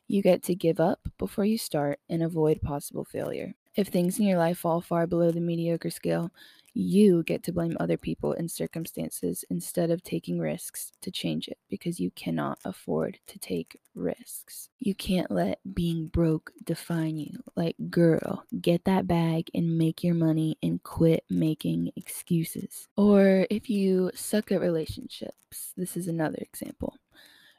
You 0.08 0.22
get 0.22 0.44
to 0.44 0.56
give 0.56 0.80
up 0.80 1.00
before 1.18 1.46
you 1.46 1.58
start 1.58 2.00
and 2.10 2.24
avoid 2.24 2.62
possible 2.62 3.06
failure. 3.06 3.54
If 3.76 3.88
things 3.88 4.20
in 4.20 4.26
your 4.26 4.38
life 4.38 4.58
fall 4.58 4.82
far 4.82 5.08
below 5.08 5.32
the 5.32 5.40
mediocre 5.40 5.90
scale, 5.90 6.32
you 6.74 7.24
get 7.24 7.44
to 7.44 7.52
blame 7.52 7.76
other 7.80 7.98
people 7.98 8.34
and 8.34 8.50
circumstances 8.50 9.44
instead 9.50 9.92
of 9.92 10.04
taking 10.04 10.40
risks 10.40 10.92
to 11.02 11.12
change 11.12 11.48
it 11.48 11.58
because 11.70 12.00
you 12.00 12.12
cannot 12.12 12.60
afford 12.66 13.20
to 13.28 13.40
take 13.40 13.78
risks. 13.94 14.70
You 14.80 14.96
can't 14.96 15.30
let 15.30 15.60
being 15.74 16.08
broke 16.08 16.52
define 16.64 17.18
you. 17.18 17.44
Like, 17.56 17.76
girl, 17.90 18.46
get 18.62 18.86
that 18.86 19.08
bag 19.08 19.50
and 19.54 19.78
make 19.78 20.04
your 20.04 20.16
money 20.16 20.58
and 20.64 20.82
quit 20.84 21.24
making 21.30 21.92
excuses. 21.96 22.88
Or 22.96 23.46
if 23.50 23.70
you 23.70 24.12
suck 24.14 24.52
at 24.52 24.62
relationships, 24.62 25.74
this 25.76 25.98
is 25.98 26.08
another 26.08 26.40
example 26.40 26.96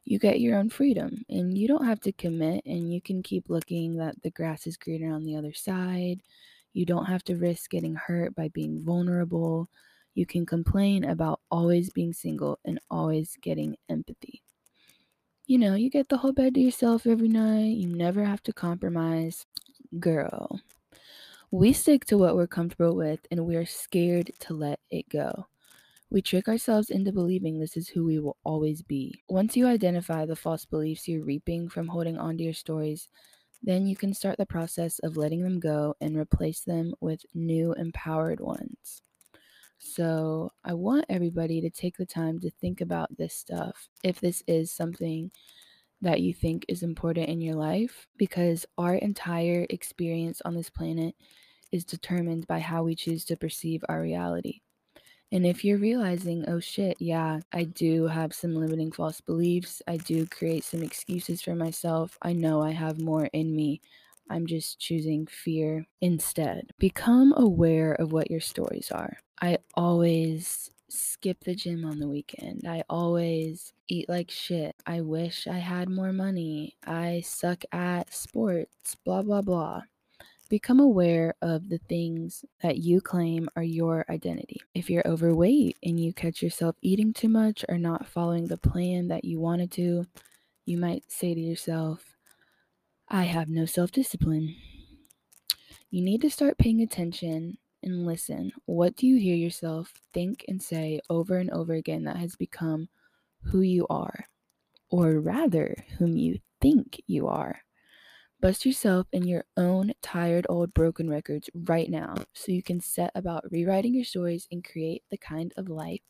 you 0.04 0.18
get 0.18 0.40
your 0.40 0.58
own 0.58 0.68
freedom 0.68 1.24
and 1.28 1.56
you 1.56 1.68
don't 1.68 1.86
have 1.86 2.00
to 2.00 2.12
commit 2.12 2.64
and 2.66 2.92
you 2.92 3.00
can 3.00 3.22
keep 3.22 3.48
looking 3.48 3.96
that 3.96 4.20
the 4.22 4.30
grass 4.30 4.66
is 4.66 4.76
greener 4.76 5.14
on 5.14 5.24
the 5.24 5.36
other 5.36 5.52
side. 5.52 6.20
You 6.72 6.86
don't 6.86 7.06
have 7.06 7.22
to 7.24 7.36
risk 7.36 7.70
getting 7.70 7.94
hurt 7.94 8.34
by 8.34 8.48
being 8.48 8.82
vulnerable. 8.82 9.68
You 10.14 10.26
can 10.26 10.46
complain 10.46 11.04
about 11.04 11.40
always 11.50 11.90
being 11.90 12.12
single 12.12 12.58
and 12.64 12.78
always 12.90 13.36
getting 13.40 13.76
empathy. 13.88 14.42
You 15.46 15.58
know, 15.58 15.74
you 15.74 15.90
get 15.90 16.08
the 16.08 16.16
whole 16.16 16.32
bed 16.32 16.54
to 16.54 16.60
yourself 16.60 17.06
every 17.06 17.28
night. 17.28 17.76
You 17.76 17.88
never 17.88 18.24
have 18.24 18.42
to 18.44 18.52
compromise. 18.52 19.44
Girl, 19.98 20.60
we 21.50 21.72
stick 21.72 22.06
to 22.06 22.16
what 22.16 22.36
we're 22.36 22.46
comfortable 22.46 22.96
with 22.96 23.20
and 23.30 23.46
we're 23.46 23.66
scared 23.66 24.30
to 24.40 24.54
let 24.54 24.80
it 24.90 25.08
go. 25.10 25.46
We 26.08 26.22
trick 26.22 26.48
ourselves 26.48 26.90
into 26.90 27.12
believing 27.12 27.58
this 27.58 27.76
is 27.76 27.88
who 27.88 28.04
we 28.04 28.18
will 28.18 28.36
always 28.44 28.82
be. 28.82 29.22
Once 29.28 29.56
you 29.56 29.66
identify 29.66 30.26
the 30.26 30.36
false 30.36 30.64
beliefs 30.64 31.08
you're 31.08 31.24
reaping 31.24 31.68
from 31.68 31.88
holding 31.88 32.18
on 32.18 32.36
to 32.38 32.44
your 32.44 32.52
stories, 32.52 33.08
then 33.62 33.86
you 33.86 33.96
can 33.96 34.12
start 34.12 34.38
the 34.38 34.46
process 34.46 34.98
of 35.00 35.16
letting 35.16 35.42
them 35.42 35.60
go 35.60 35.94
and 36.00 36.16
replace 36.16 36.60
them 36.60 36.94
with 37.00 37.24
new 37.34 37.72
empowered 37.74 38.40
ones. 38.40 39.02
So, 39.78 40.52
I 40.64 40.74
want 40.74 41.06
everybody 41.08 41.60
to 41.60 41.70
take 41.70 41.96
the 41.96 42.06
time 42.06 42.38
to 42.40 42.50
think 42.50 42.80
about 42.80 43.16
this 43.16 43.34
stuff 43.34 43.88
if 44.04 44.20
this 44.20 44.42
is 44.46 44.70
something 44.72 45.30
that 46.00 46.20
you 46.20 46.34
think 46.34 46.64
is 46.68 46.82
important 46.82 47.28
in 47.28 47.40
your 47.40 47.56
life, 47.56 48.06
because 48.16 48.66
our 48.78 48.94
entire 48.96 49.66
experience 49.70 50.42
on 50.44 50.54
this 50.54 50.70
planet 50.70 51.14
is 51.72 51.84
determined 51.84 52.46
by 52.46 52.60
how 52.60 52.82
we 52.82 52.94
choose 52.94 53.24
to 53.24 53.36
perceive 53.36 53.84
our 53.88 54.02
reality. 54.02 54.60
And 55.32 55.46
if 55.46 55.64
you're 55.64 55.78
realizing, 55.78 56.44
oh 56.46 56.60
shit, 56.60 56.98
yeah, 57.00 57.40
I 57.54 57.64
do 57.64 58.06
have 58.06 58.34
some 58.34 58.54
limiting 58.54 58.92
false 58.92 59.22
beliefs, 59.22 59.80
I 59.88 59.96
do 59.96 60.26
create 60.26 60.62
some 60.62 60.82
excuses 60.82 61.40
for 61.40 61.54
myself, 61.54 62.18
I 62.20 62.34
know 62.34 62.62
I 62.62 62.72
have 62.72 63.00
more 63.00 63.30
in 63.32 63.56
me, 63.56 63.80
I'm 64.28 64.46
just 64.46 64.78
choosing 64.78 65.26
fear 65.26 65.86
instead. 66.02 66.70
Become 66.78 67.32
aware 67.34 67.94
of 67.94 68.12
what 68.12 68.30
your 68.30 68.40
stories 68.40 68.90
are. 68.90 69.16
I 69.40 69.58
always 69.74 70.70
skip 70.90 71.42
the 71.44 71.54
gym 71.54 71.86
on 71.86 71.98
the 71.98 72.08
weekend. 72.08 72.66
I 72.68 72.84
always 72.90 73.72
eat 73.88 74.10
like 74.10 74.30
shit. 74.30 74.76
I 74.86 75.00
wish 75.00 75.46
I 75.46 75.58
had 75.58 75.88
more 75.88 76.12
money. 76.12 76.76
I 76.86 77.22
suck 77.24 77.64
at 77.72 78.12
sports, 78.12 78.94
blah, 79.04 79.22
blah, 79.22 79.40
blah. 79.40 79.82
Become 80.52 80.80
aware 80.80 81.34
of 81.40 81.70
the 81.70 81.78
things 81.88 82.44
that 82.60 82.76
you 82.76 83.00
claim 83.00 83.48
are 83.56 83.62
your 83.62 84.04
identity. 84.10 84.60
If 84.74 84.90
you're 84.90 85.08
overweight 85.08 85.78
and 85.82 85.98
you 85.98 86.12
catch 86.12 86.42
yourself 86.42 86.76
eating 86.82 87.14
too 87.14 87.30
much 87.30 87.64
or 87.70 87.78
not 87.78 88.06
following 88.06 88.46
the 88.46 88.58
plan 88.58 89.08
that 89.08 89.24
you 89.24 89.40
wanted 89.40 89.72
to, 89.72 90.04
you 90.66 90.76
might 90.76 91.10
say 91.10 91.32
to 91.32 91.40
yourself, 91.40 92.04
I 93.08 93.22
have 93.22 93.48
no 93.48 93.64
self 93.64 93.92
discipline. 93.92 94.54
You 95.90 96.02
need 96.02 96.20
to 96.20 96.30
start 96.30 96.58
paying 96.58 96.82
attention 96.82 97.56
and 97.82 98.04
listen. 98.04 98.52
What 98.66 98.94
do 98.94 99.06
you 99.06 99.18
hear 99.18 99.36
yourself 99.36 99.90
think 100.12 100.44
and 100.48 100.60
say 100.60 101.00
over 101.08 101.38
and 101.38 101.50
over 101.52 101.72
again 101.72 102.04
that 102.04 102.18
has 102.18 102.36
become 102.36 102.90
who 103.40 103.62
you 103.62 103.86
are, 103.88 104.26
or 104.90 105.18
rather, 105.18 105.74
whom 105.96 106.18
you 106.18 106.40
think 106.60 107.00
you 107.06 107.26
are? 107.28 107.62
Bust 108.42 108.66
yourself 108.66 109.06
in 109.12 109.22
your 109.22 109.44
own 109.56 109.92
tired 110.02 110.46
old 110.48 110.74
broken 110.74 111.08
records 111.08 111.48
right 111.54 111.88
now 111.88 112.16
so 112.32 112.50
you 112.50 112.60
can 112.60 112.80
set 112.80 113.12
about 113.14 113.44
rewriting 113.52 113.94
your 113.94 114.02
stories 114.02 114.48
and 114.50 114.64
create 114.64 115.04
the 115.12 115.16
kind 115.16 115.52
of 115.56 115.68
life 115.68 116.00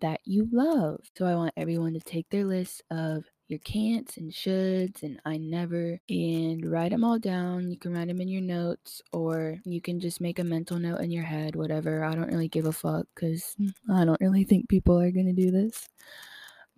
that 0.00 0.20
you 0.24 0.48
love. 0.50 1.00
So 1.18 1.26
I 1.26 1.34
want 1.34 1.52
everyone 1.54 1.92
to 1.92 2.00
take 2.00 2.30
their 2.30 2.46
list 2.46 2.82
of 2.90 3.24
your 3.48 3.58
can'ts 3.58 4.16
and 4.16 4.32
shoulds 4.32 5.02
and 5.02 5.20
I 5.26 5.36
never 5.36 6.00
and 6.08 6.64
write 6.64 6.92
them 6.92 7.04
all 7.04 7.18
down. 7.18 7.70
You 7.70 7.76
can 7.76 7.92
write 7.92 8.08
them 8.08 8.22
in 8.22 8.28
your 8.28 8.40
notes 8.40 9.02
or 9.12 9.58
you 9.66 9.82
can 9.82 10.00
just 10.00 10.18
make 10.18 10.38
a 10.38 10.44
mental 10.44 10.78
note 10.78 11.02
in 11.02 11.10
your 11.10 11.24
head, 11.24 11.56
whatever. 11.56 12.02
I 12.04 12.14
don't 12.14 12.32
really 12.32 12.48
give 12.48 12.64
a 12.64 12.72
fuck 12.72 13.06
because 13.14 13.54
I 13.92 14.06
don't 14.06 14.20
really 14.22 14.44
think 14.44 14.70
people 14.70 14.98
are 14.98 15.10
going 15.10 15.26
to 15.26 15.34
do 15.34 15.50
this. 15.50 15.86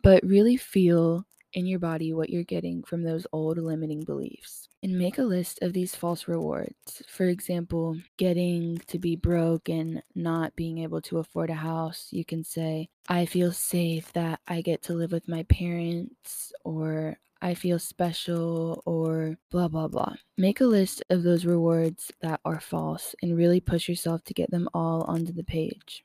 But 0.02 0.24
really 0.24 0.56
feel 0.56 1.24
in 1.52 1.66
your 1.66 1.78
body 1.78 2.12
what 2.12 2.30
you're 2.30 2.42
getting 2.42 2.82
from 2.82 3.04
those 3.04 3.28
old 3.32 3.58
limiting 3.58 4.02
beliefs. 4.02 4.67
And 4.80 4.96
make 4.96 5.18
a 5.18 5.22
list 5.22 5.58
of 5.60 5.72
these 5.72 5.96
false 5.96 6.28
rewards. 6.28 7.02
For 7.08 7.26
example, 7.26 7.98
getting 8.16 8.78
to 8.86 8.98
be 9.00 9.16
broke 9.16 9.68
and 9.68 10.04
not 10.14 10.54
being 10.54 10.78
able 10.78 11.00
to 11.02 11.18
afford 11.18 11.50
a 11.50 11.54
house. 11.54 12.06
You 12.12 12.24
can 12.24 12.44
say, 12.44 12.88
I 13.08 13.26
feel 13.26 13.50
safe 13.50 14.12
that 14.12 14.38
I 14.46 14.60
get 14.60 14.82
to 14.82 14.94
live 14.94 15.10
with 15.10 15.26
my 15.26 15.42
parents, 15.42 16.52
or 16.62 17.18
I 17.42 17.54
feel 17.54 17.80
special, 17.80 18.82
or 18.86 19.38
blah, 19.50 19.66
blah, 19.66 19.88
blah. 19.88 20.14
Make 20.36 20.60
a 20.60 20.66
list 20.66 21.02
of 21.10 21.24
those 21.24 21.44
rewards 21.44 22.12
that 22.20 22.40
are 22.44 22.60
false 22.60 23.16
and 23.20 23.36
really 23.36 23.60
push 23.60 23.88
yourself 23.88 24.22
to 24.24 24.34
get 24.34 24.52
them 24.52 24.68
all 24.72 25.02
onto 25.02 25.32
the 25.32 25.42
page. 25.42 26.04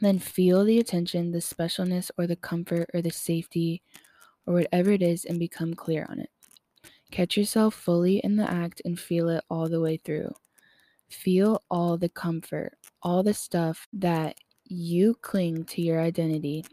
Then 0.00 0.18
feel 0.18 0.64
the 0.64 0.78
attention, 0.78 1.32
the 1.32 1.38
specialness, 1.38 2.10
or 2.16 2.26
the 2.26 2.34
comfort, 2.34 2.88
or 2.94 3.02
the 3.02 3.10
safety, 3.10 3.82
or 4.46 4.54
whatever 4.54 4.90
it 4.90 5.02
is, 5.02 5.26
and 5.26 5.38
become 5.38 5.74
clear 5.74 6.06
on 6.08 6.18
it. 6.18 6.30
Catch 7.12 7.36
yourself 7.36 7.74
fully 7.74 8.20
in 8.24 8.36
the 8.36 8.50
act 8.50 8.80
and 8.86 8.98
feel 8.98 9.28
it 9.28 9.44
all 9.50 9.68
the 9.68 9.82
way 9.82 9.98
through. 9.98 10.32
Feel 11.10 11.62
all 11.70 11.98
the 11.98 12.08
comfort, 12.08 12.72
all 13.02 13.22
the 13.22 13.34
stuff 13.34 13.86
that 13.92 14.38
you 14.64 15.14
cling 15.20 15.64
to 15.64 15.82
your 15.82 16.00
identity 16.00 16.64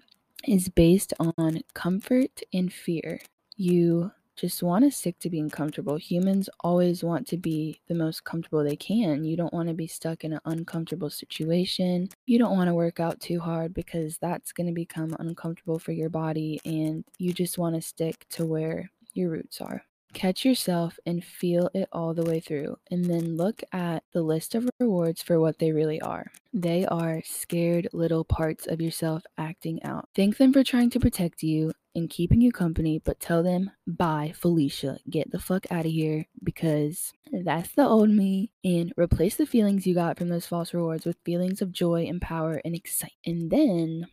is 0.48 0.69
based 0.69 1.13
on 1.19 1.60
comfort 1.74 2.41
and 2.53 2.72
fear. 2.72 3.19
You 3.58 4.13
just 4.38 4.63
want 4.63 4.86
to 4.86 4.91
stick 4.91 5.19
to 5.19 5.29
being 5.29 5.50
comfortable. 5.50 5.98
Humans 5.98 6.50
always 6.62 7.03
want 7.03 7.27
to 7.27 7.38
be 7.38 7.81
the 7.89 7.93
most 7.96 8.24
comfortable 8.24 8.63
they 8.63 8.77
can. 8.77 9.25
You 9.25 9.36
don't 9.36 9.53
want 9.53 9.67
to 9.67 9.74
be 9.74 9.88
stuck 9.88 10.24
in 10.24 10.31
an 10.31 10.39
uncomfortable 10.46 11.10
situation. 11.10 12.08
You 12.27 12.39
don't 12.39 12.55
want 12.55 12.69
to 12.69 12.74
work 12.74 13.01
out 13.01 13.19
too 13.19 13.41
hard 13.41 13.74
because 13.74 14.17
that's 14.19 14.53
going 14.53 14.67
to 14.67 14.74
become 14.74 15.17
uncomfortable 15.19 15.79
for 15.79 15.91
your 15.91 16.10
body, 16.10 16.62
and 16.63 17.03
you 17.17 17.34
just 17.34 17.58
want 17.58 17.75
to 17.75 17.81
stick 17.81 18.25
to 18.29 18.46
where 18.46 18.89
your 19.13 19.31
roots 19.31 19.60
are. 19.60 19.84
Catch 20.13 20.44
yourself 20.44 21.00
and 21.06 21.24
feel 21.24 21.70
it 21.74 21.88
all 21.92 22.13
the 22.13 22.24
way 22.24 22.39
through, 22.39 22.78
and 22.89 23.06
then 23.06 23.38
look 23.38 23.62
at 23.72 24.04
the 24.12 24.24
list 24.24 24.56
of 24.56 24.68
rewards 24.80 25.22
for 25.22 25.39
what 25.39 25.60
they 25.60 25.72
really 25.72 26.01
are. 26.01 26.32
They 26.51 26.86
are 26.86 27.22
scared 27.24 27.89
little 27.94 28.24
parts 28.24 28.66
of 28.66 28.82
yourself 28.82 29.24
acting 29.38 29.84
out. 29.84 30.10
Thank 30.16 30.38
them 30.38 30.51
for 30.51 30.63
trying 30.63 30.89
to 30.92 31.00
protect 31.00 31.44
you 31.44 31.74
and 31.96 32.10
keeping 32.10 32.42
you 32.42 32.51
company, 32.51 33.00
but 33.04 33.20
tell 33.20 33.44
them, 33.44 33.72
bye, 33.86 34.34
Felicia, 34.36 35.00
get 35.10 35.32
the 35.32 35.39
fuck 35.39 35.66
out 35.72 35.86
of 35.86 35.92
here 35.92 36.25
because 36.44 37.13
that's 37.32 37.74
the 37.74 37.86
old 37.86 38.10
me. 38.10 38.51
And 38.63 38.92
replace 38.98 39.36
the 39.36 39.46
feelings 39.46 39.86
you 39.86 39.94
got 39.94 40.18
from 40.18 40.30
those 40.30 40.48
false 40.48 40.74
rewards 40.74 41.06
with 41.06 41.18
feelings 41.24 41.62
of 41.62 41.72
joy 41.72 42.06
and 42.06 42.22
power 42.22 42.62
and 42.66 42.74
excitement. 42.75 43.20
And 43.25 43.51
then, 43.51 44.08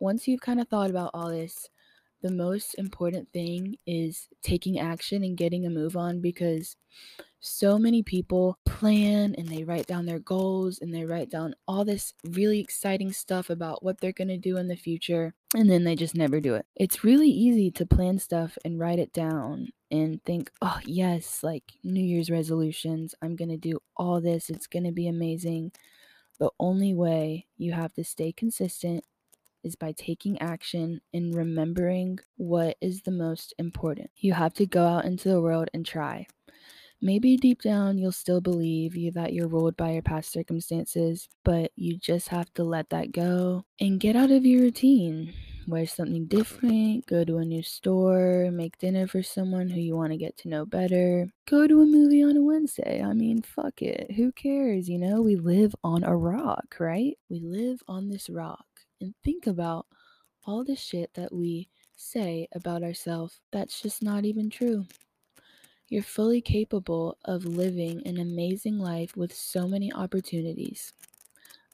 once 0.00 0.28
you've 0.28 0.40
kind 0.40 0.60
of 0.60 0.68
thought 0.68 0.90
about 0.90 1.12
all 1.14 1.30
this, 1.30 1.70
the 2.24 2.30
most 2.30 2.74
important 2.76 3.30
thing 3.34 3.76
is 3.86 4.28
taking 4.42 4.78
action 4.78 5.22
and 5.22 5.36
getting 5.36 5.66
a 5.66 5.70
move 5.70 5.94
on 5.94 6.22
because 6.22 6.74
so 7.40 7.78
many 7.78 8.02
people 8.02 8.58
plan 8.64 9.34
and 9.36 9.46
they 9.46 9.62
write 9.62 9.86
down 9.86 10.06
their 10.06 10.20
goals 10.20 10.78
and 10.78 10.94
they 10.94 11.04
write 11.04 11.28
down 11.28 11.54
all 11.68 11.84
this 11.84 12.14
really 12.24 12.60
exciting 12.60 13.12
stuff 13.12 13.50
about 13.50 13.82
what 13.82 14.00
they're 14.00 14.10
going 14.10 14.28
to 14.28 14.38
do 14.38 14.56
in 14.56 14.68
the 14.68 14.74
future 14.74 15.34
and 15.54 15.68
then 15.68 15.84
they 15.84 15.94
just 15.94 16.14
never 16.14 16.40
do 16.40 16.54
it. 16.54 16.64
It's 16.76 17.04
really 17.04 17.28
easy 17.28 17.70
to 17.72 17.84
plan 17.84 18.18
stuff 18.18 18.56
and 18.64 18.80
write 18.80 18.98
it 18.98 19.12
down 19.12 19.68
and 19.90 20.24
think, 20.24 20.50
oh, 20.62 20.80
yes, 20.86 21.42
like 21.42 21.74
New 21.82 22.02
Year's 22.02 22.30
resolutions, 22.30 23.14
I'm 23.20 23.36
going 23.36 23.50
to 23.50 23.58
do 23.58 23.80
all 23.98 24.22
this, 24.22 24.48
it's 24.48 24.66
going 24.66 24.84
to 24.84 24.92
be 24.92 25.08
amazing. 25.08 25.72
The 26.40 26.48
only 26.58 26.94
way 26.94 27.48
you 27.58 27.72
have 27.72 27.92
to 27.92 28.02
stay 28.02 28.32
consistent 28.32 29.04
is 29.64 29.74
by 29.74 29.92
taking 29.92 30.40
action 30.40 31.00
and 31.12 31.34
remembering 31.34 32.18
what 32.36 32.76
is 32.80 33.02
the 33.02 33.10
most 33.10 33.54
important. 33.58 34.10
You 34.16 34.34
have 34.34 34.54
to 34.54 34.66
go 34.66 34.86
out 34.86 35.06
into 35.06 35.28
the 35.30 35.40
world 35.40 35.68
and 35.74 35.84
try. 35.84 36.26
Maybe 37.00 37.36
deep 37.36 37.60
down 37.60 37.98
you'll 37.98 38.12
still 38.12 38.40
believe 38.40 38.96
you 38.96 39.10
that 39.12 39.34
you're 39.34 39.48
ruled 39.48 39.76
by 39.76 39.92
your 39.92 40.02
past 40.02 40.32
circumstances, 40.32 41.28
but 41.44 41.70
you 41.76 41.98
just 41.98 42.28
have 42.28 42.52
to 42.54 42.64
let 42.64 42.88
that 42.90 43.12
go 43.12 43.64
and 43.80 44.00
get 44.00 44.16
out 44.16 44.30
of 44.30 44.46
your 44.46 44.62
routine. 44.62 45.34
Wear 45.66 45.86
something 45.86 46.26
different, 46.26 47.06
go 47.06 47.24
to 47.24 47.38
a 47.38 47.44
new 47.44 47.62
store, 47.62 48.50
make 48.50 48.78
dinner 48.78 49.06
for 49.06 49.22
someone 49.22 49.68
who 49.68 49.80
you 49.80 49.96
want 49.96 50.12
to 50.12 50.18
get 50.18 50.36
to 50.38 50.48
know 50.48 50.66
better, 50.66 51.26
go 51.46 51.66
to 51.66 51.80
a 51.80 51.86
movie 51.86 52.22
on 52.22 52.36
a 52.36 52.42
Wednesday. 52.42 53.02
I 53.02 53.12
mean, 53.14 53.42
fuck 53.42 53.80
it. 53.80 54.12
Who 54.16 54.32
cares? 54.32 54.88
You 54.88 54.98
know, 54.98 55.22
we 55.22 55.36
live 55.36 55.74
on 55.82 56.04
a 56.04 56.14
rock, 56.16 56.76
right? 56.78 57.16
We 57.30 57.40
live 57.40 57.82
on 57.88 58.08
this 58.08 58.28
rock 58.28 58.66
and 59.00 59.14
think 59.24 59.46
about 59.46 59.86
all 60.46 60.64
the 60.64 60.76
shit 60.76 61.12
that 61.14 61.32
we 61.32 61.68
say 61.96 62.48
about 62.52 62.82
ourselves 62.82 63.40
that's 63.52 63.80
just 63.80 64.02
not 64.02 64.24
even 64.24 64.50
true. 64.50 64.86
You're 65.88 66.02
fully 66.02 66.40
capable 66.40 67.18
of 67.24 67.44
living 67.44 68.06
an 68.06 68.18
amazing 68.18 68.78
life 68.78 69.16
with 69.16 69.34
so 69.34 69.68
many 69.68 69.92
opportunities. 69.92 70.92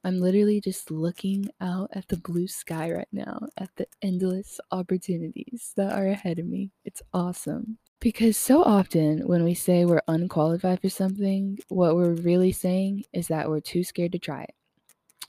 I'm 0.02 0.18
literally 0.18 0.60
just 0.60 0.90
looking 0.90 1.50
out 1.60 1.90
at 1.92 2.08
the 2.08 2.16
blue 2.16 2.48
sky 2.48 2.90
right 2.90 3.08
now, 3.12 3.48
at 3.58 3.70
the 3.76 3.86
endless 4.02 4.58
opportunities 4.70 5.72
that 5.76 5.92
are 5.92 6.06
ahead 6.06 6.38
of 6.38 6.46
me. 6.46 6.70
It's 6.84 7.02
awesome. 7.12 7.78
Because 8.00 8.38
so 8.38 8.62
often 8.62 9.28
when 9.28 9.44
we 9.44 9.54
say 9.54 9.84
we're 9.84 10.00
unqualified 10.08 10.80
for 10.80 10.88
something, 10.88 11.58
what 11.68 11.96
we're 11.96 12.14
really 12.14 12.50
saying 12.50 13.04
is 13.12 13.28
that 13.28 13.48
we're 13.50 13.60
too 13.60 13.84
scared 13.84 14.12
to 14.12 14.18
try 14.18 14.42
it. 14.44 14.54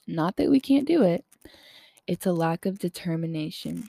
Not 0.08 0.38
that 0.38 0.50
we 0.50 0.62
can't 0.62 0.88
do 0.88 1.04
it, 1.04 1.26
it's 2.12 2.26
a 2.26 2.34
lack 2.34 2.66
of 2.66 2.78
determination. 2.78 3.88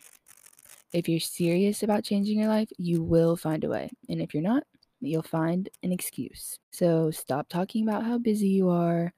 If 0.92 1.08
you're 1.08 1.18
serious 1.18 1.82
about 1.82 2.04
changing 2.04 2.38
your 2.38 2.46
life, 2.46 2.68
you 2.78 3.02
will 3.02 3.34
find 3.34 3.64
a 3.64 3.68
way. 3.68 3.90
And 4.08 4.22
if 4.22 4.32
you're 4.32 4.44
not, 4.44 4.62
you'll 5.00 5.24
find 5.24 5.68
an 5.82 5.90
excuse. 5.90 6.56
So 6.70 7.10
stop 7.10 7.48
talking 7.48 7.82
about 7.82 8.04
how 8.04 8.18
busy 8.18 8.46
you 8.46 8.68
are. 8.68 9.12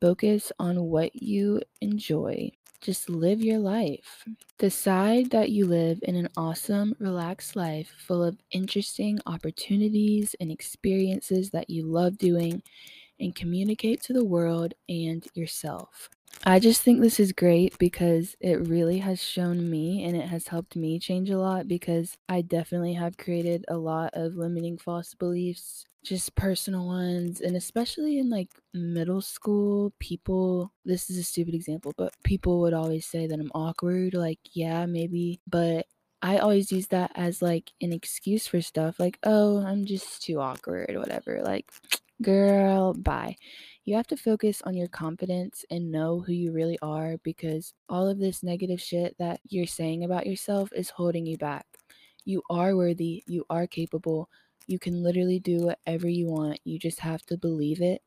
Focus 0.00 0.50
on 0.58 0.82
what 0.82 1.14
you 1.14 1.62
enjoy. 1.80 2.50
Just 2.80 3.08
live 3.08 3.40
your 3.40 3.60
life. 3.60 4.24
Decide 4.58 5.30
that 5.30 5.50
you 5.50 5.66
live 5.66 6.00
in 6.02 6.16
an 6.16 6.28
awesome, 6.36 6.96
relaxed 6.98 7.54
life 7.54 7.94
full 7.98 8.24
of 8.24 8.36
interesting 8.50 9.20
opportunities 9.26 10.34
and 10.40 10.50
experiences 10.50 11.50
that 11.50 11.70
you 11.70 11.86
love 11.86 12.18
doing 12.18 12.64
and 13.20 13.32
communicate 13.32 14.02
to 14.02 14.12
the 14.12 14.24
world 14.24 14.74
and 14.88 15.24
yourself. 15.34 16.08
I 16.44 16.58
just 16.58 16.80
think 16.80 17.00
this 17.00 17.20
is 17.20 17.32
great 17.32 17.76
because 17.78 18.34
it 18.40 18.66
really 18.66 18.98
has 18.98 19.22
shown 19.22 19.68
me 19.70 20.04
and 20.04 20.16
it 20.16 20.26
has 20.28 20.48
helped 20.48 20.74
me 20.74 20.98
change 20.98 21.28
a 21.28 21.38
lot 21.38 21.68
because 21.68 22.16
I 22.28 22.40
definitely 22.40 22.94
have 22.94 23.18
created 23.18 23.64
a 23.68 23.76
lot 23.76 24.10
of 24.14 24.36
limiting 24.36 24.78
false 24.78 25.12
beliefs, 25.14 25.84
just 26.02 26.34
personal 26.36 26.86
ones, 26.86 27.42
and 27.42 27.56
especially 27.56 28.18
in 28.18 28.30
like 28.30 28.48
middle 28.72 29.20
school, 29.20 29.92
people, 29.98 30.72
this 30.84 31.10
is 31.10 31.18
a 31.18 31.24
stupid 31.24 31.54
example, 31.54 31.92
but 31.98 32.14
people 32.24 32.60
would 32.62 32.72
always 32.72 33.04
say 33.04 33.26
that 33.26 33.38
I'm 33.38 33.52
awkward. 33.54 34.14
Like, 34.14 34.38
yeah, 34.52 34.86
maybe, 34.86 35.40
but 35.46 35.86
I 36.22 36.38
always 36.38 36.72
use 36.72 36.86
that 36.88 37.12
as 37.16 37.42
like 37.42 37.72
an 37.82 37.92
excuse 37.92 38.46
for 38.46 38.62
stuff 38.62 38.98
like, 38.98 39.18
oh, 39.24 39.58
I'm 39.58 39.84
just 39.84 40.22
too 40.22 40.40
awkward, 40.40 40.96
whatever. 40.96 41.42
Like, 41.42 41.70
girl, 42.22 42.94
bye. 42.94 43.36
You 43.84 43.96
have 43.96 44.06
to 44.08 44.16
focus 44.16 44.62
on 44.62 44.74
your 44.74 44.88
confidence 44.88 45.64
and 45.70 45.90
know 45.90 46.20
who 46.20 46.32
you 46.32 46.52
really 46.52 46.78
are 46.82 47.16
because 47.22 47.72
all 47.88 48.08
of 48.08 48.18
this 48.18 48.42
negative 48.42 48.80
shit 48.80 49.16
that 49.18 49.40
you're 49.48 49.66
saying 49.66 50.04
about 50.04 50.26
yourself 50.26 50.70
is 50.74 50.90
holding 50.90 51.26
you 51.26 51.38
back. 51.38 51.66
You 52.24 52.42
are 52.50 52.76
worthy, 52.76 53.24
you 53.26 53.44
are 53.48 53.66
capable, 53.66 54.28
you 54.66 54.78
can 54.78 55.02
literally 55.02 55.40
do 55.40 55.58
whatever 55.66 56.08
you 56.08 56.26
want. 56.26 56.60
You 56.64 56.78
just 56.78 57.00
have 57.00 57.22
to 57.26 57.36
believe 57.36 57.80
it 57.80 58.02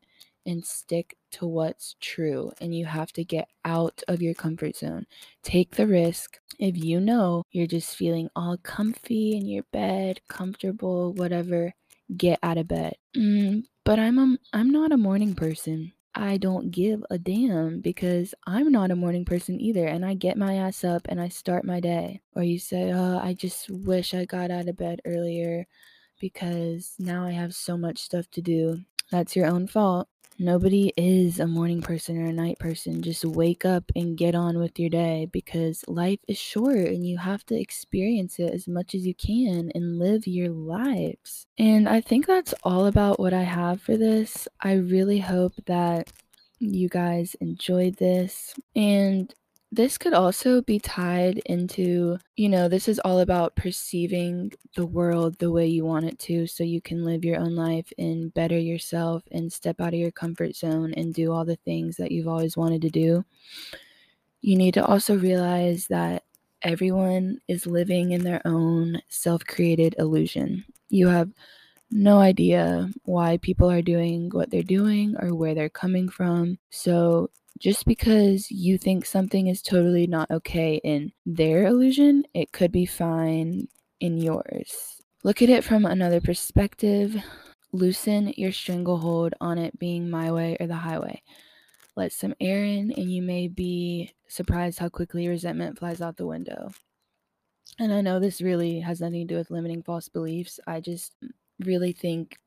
and 0.45 0.63
stick 0.63 1.17
to 1.31 1.45
what's 1.45 1.95
true. 1.99 2.51
And 2.61 2.73
you 2.73 2.85
have 2.85 3.11
to 3.13 3.25
get 3.25 3.49
out 3.65 4.01
of 4.07 4.21
your 4.21 4.33
comfort 4.33 4.75
zone. 4.75 5.05
Take 5.41 5.75
the 5.75 5.87
risk. 5.87 6.39
If 6.59 6.77
you 6.77 6.99
know 6.99 7.43
you're 7.51 7.67
just 7.67 7.95
feeling 7.95 8.29
all 8.35 8.57
comfy 8.57 9.35
in 9.35 9.45
your 9.47 9.63
bed, 9.73 10.21
comfortable, 10.27 11.13
whatever, 11.13 11.73
get 12.15 12.39
out 12.43 12.57
of 12.57 12.67
bed. 12.67 12.95
Mm, 13.15 13.63
but 13.83 13.99
I'm 13.99 14.19
a, 14.19 14.37
I'm 14.53 14.69
not 14.69 14.91
a 14.91 14.97
morning 14.97 15.35
person. 15.35 15.93
I 16.15 16.37
don't 16.37 16.69
give 16.69 17.03
a 17.09 17.17
damn 17.17 17.81
because 17.81 18.35
I'm 18.45 18.71
not 18.71 18.91
a 18.91 18.95
morning 18.95 19.25
person 19.25 19.59
either. 19.59 19.87
And 19.87 20.05
I 20.05 20.13
get 20.13 20.37
my 20.37 20.55
ass 20.57 20.83
up 20.83 21.07
and 21.09 21.19
I 21.19 21.29
start 21.29 21.65
my 21.65 21.79
day. 21.79 22.21
Or 22.35 22.43
you 22.43 22.59
say, 22.59 22.91
oh, 22.93 23.17
I 23.17 23.33
just 23.33 23.69
wish 23.69 24.13
I 24.13 24.25
got 24.25 24.51
out 24.51 24.67
of 24.67 24.77
bed 24.77 25.01
earlier 25.05 25.65
because 26.19 26.93
now 26.99 27.25
I 27.25 27.31
have 27.31 27.55
so 27.55 27.77
much 27.77 27.99
stuff 27.99 28.29
to 28.31 28.41
do. 28.41 28.77
That's 29.11 29.35
your 29.35 29.47
own 29.47 29.67
fault. 29.67 30.07
Nobody 30.43 30.91
is 30.97 31.39
a 31.39 31.47
morning 31.47 31.81
person 31.81 32.21
or 32.21 32.25
a 32.25 32.33
night 32.33 32.59
person. 32.59 33.01
Just 33.01 33.23
wake 33.23 33.63
up 33.63 33.89
and 33.95 34.17
get 34.17 34.35
on 34.35 34.59
with 34.59 34.77
your 34.77 34.89
day 34.89 35.29
because 35.31 35.85
life 35.87 36.19
is 36.27 36.37
short 36.37 36.75
and 36.75 37.07
you 37.07 37.17
have 37.17 37.45
to 37.45 37.57
experience 37.57 38.39
it 38.39 38.53
as 38.53 38.67
much 38.67 38.93
as 38.93 39.07
you 39.07 39.15
can 39.15 39.71
and 39.73 39.99
live 39.99 40.27
your 40.27 40.49
lives. 40.49 41.45
And 41.57 41.87
I 41.87 42.01
think 42.01 42.27
that's 42.27 42.53
all 42.61 42.87
about 42.87 43.21
what 43.21 43.33
I 43.33 43.43
have 43.43 43.81
for 43.81 43.95
this. 43.95 44.45
I 44.59 44.73
really 44.73 45.19
hope 45.19 45.53
that 45.65 46.11
you 46.59 46.89
guys 46.89 47.37
enjoyed 47.39 47.95
this. 47.95 48.53
And 48.75 49.33
this 49.73 49.97
could 49.97 50.13
also 50.13 50.61
be 50.61 50.77
tied 50.77 51.39
into, 51.47 52.19
you 52.35 52.47
know, 52.47 52.69
this 52.69 52.87
is 52.87 52.99
all 52.99 53.21
about 53.21 53.55
perceiving 53.55 54.51
the 54.75 54.85
world 54.85 55.35
the 55.39 55.49
way 55.49 55.65
you 55.65 55.83
want 55.83 56.05
it 56.05 56.19
to 56.19 56.45
so 56.45 56.63
you 56.63 56.79
can 56.79 57.03
live 57.03 57.25
your 57.25 57.39
own 57.39 57.55
life 57.55 57.91
and 57.97 58.31
better 58.35 58.57
yourself 58.57 59.23
and 59.31 59.51
step 59.51 59.81
out 59.81 59.95
of 59.95 59.99
your 59.99 60.11
comfort 60.11 60.55
zone 60.55 60.93
and 60.93 61.15
do 61.15 61.31
all 61.31 61.43
the 61.43 61.55
things 61.55 61.97
that 61.97 62.11
you've 62.11 62.27
always 62.27 62.55
wanted 62.55 62.83
to 62.83 62.91
do. 62.91 63.25
You 64.41 64.57
need 64.57 64.75
to 64.75 64.85
also 64.85 65.17
realize 65.17 65.87
that 65.87 66.21
everyone 66.61 67.39
is 67.47 67.65
living 67.65 68.11
in 68.11 68.23
their 68.23 68.43
own 68.45 69.01
self 69.09 69.43
created 69.43 69.95
illusion. 69.97 70.65
You 70.89 71.07
have 71.07 71.31
no 71.89 72.19
idea 72.19 72.91
why 73.05 73.37
people 73.37 73.71
are 73.71 73.81
doing 73.81 74.29
what 74.31 74.51
they're 74.51 74.61
doing 74.61 75.15
or 75.19 75.33
where 75.33 75.55
they're 75.55 75.67
coming 75.69 76.09
from. 76.09 76.59
So 76.69 77.31
just 77.59 77.85
because 77.85 78.49
you 78.51 78.77
think 78.77 79.05
something 79.05 79.47
is 79.47 79.61
totally 79.61 80.07
not 80.07 80.31
okay 80.31 80.81
in 80.83 81.11
their 81.25 81.65
illusion, 81.65 82.25
it 82.33 82.51
could 82.51 82.71
be 82.71 82.85
fine 82.85 83.67
in 83.99 84.17
yours. 84.17 85.01
Look 85.23 85.41
at 85.41 85.49
it 85.49 85.63
from 85.63 85.85
another 85.85 86.19
perspective. 86.19 87.15
Loosen 87.71 88.33
your 88.35 88.51
stranglehold 88.51 89.33
on 89.39 89.57
it 89.57 89.79
being 89.79 90.09
my 90.09 90.31
way 90.31 90.57
or 90.59 90.67
the 90.67 90.75
highway. 90.75 91.21
Let 91.95 92.11
some 92.11 92.33
air 92.39 92.63
in, 92.63 92.91
and 92.91 93.11
you 93.11 93.21
may 93.21 93.47
be 93.47 94.13
surprised 94.27 94.79
how 94.79 94.89
quickly 94.89 95.27
resentment 95.27 95.77
flies 95.77 96.01
out 96.01 96.17
the 96.17 96.25
window. 96.25 96.71
And 97.79 97.93
I 97.93 98.01
know 98.01 98.19
this 98.19 98.41
really 98.41 98.79
has 98.79 98.99
nothing 98.99 99.27
to 99.27 99.33
do 99.33 99.37
with 99.37 99.51
limiting 99.51 99.83
false 99.83 100.09
beliefs. 100.09 100.59
I 100.67 100.79
just 100.79 101.13
really 101.59 101.91
think 101.91 102.37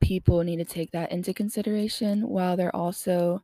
people 0.00 0.42
need 0.42 0.56
to 0.56 0.64
take 0.64 0.90
that 0.92 1.12
into 1.12 1.32
consideration 1.32 2.28
while 2.28 2.56
they're 2.56 2.74
also 2.74 3.42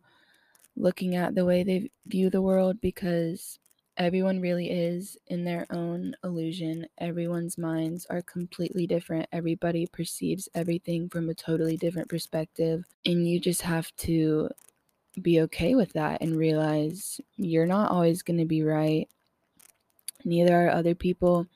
looking 0.80 1.14
at 1.14 1.34
the 1.34 1.44
way 1.44 1.62
they 1.62 1.90
view 2.06 2.30
the 2.30 2.42
world 2.42 2.80
because 2.80 3.58
everyone 3.96 4.40
really 4.40 4.70
is 4.70 5.18
in 5.26 5.44
their 5.44 5.66
own 5.70 6.14
illusion. 6.24 6.86
Everyone's 6.98 7.58
minds 7.58 8.06
are 8.06 8.22
completely 8.22 8.86
different. 8.86 9.28
Everybody 9.30 9.86
perceives 9.86 10.48
everything 10.54 11.08
from 11.08 11.28
a 11.28 11.34
totally 11.34 11.76
different 11.76 12.08
perspective. 12.08 12.84
And 13.04 13.28
you 13.28 13.38
just 13.40 13.62
have 13.62 13.94
to 13.98 14.50
be 15.20 15.40
okay 15.42 15.74
with 15.74 15.92
that 15.94 16.22
and 16.22 16.36
realize 16.36 17.20
you're 17.36 17.66
not 17.66 17.90
always 17.90 18.22
going 18.22 18.38
to 18.38 18.46
be 18.46 18.62
right. 18.62 19.08
Neither 20.24 20.66
are 20.66 20.70
other 20.70 20.94
people. 20.94 21.46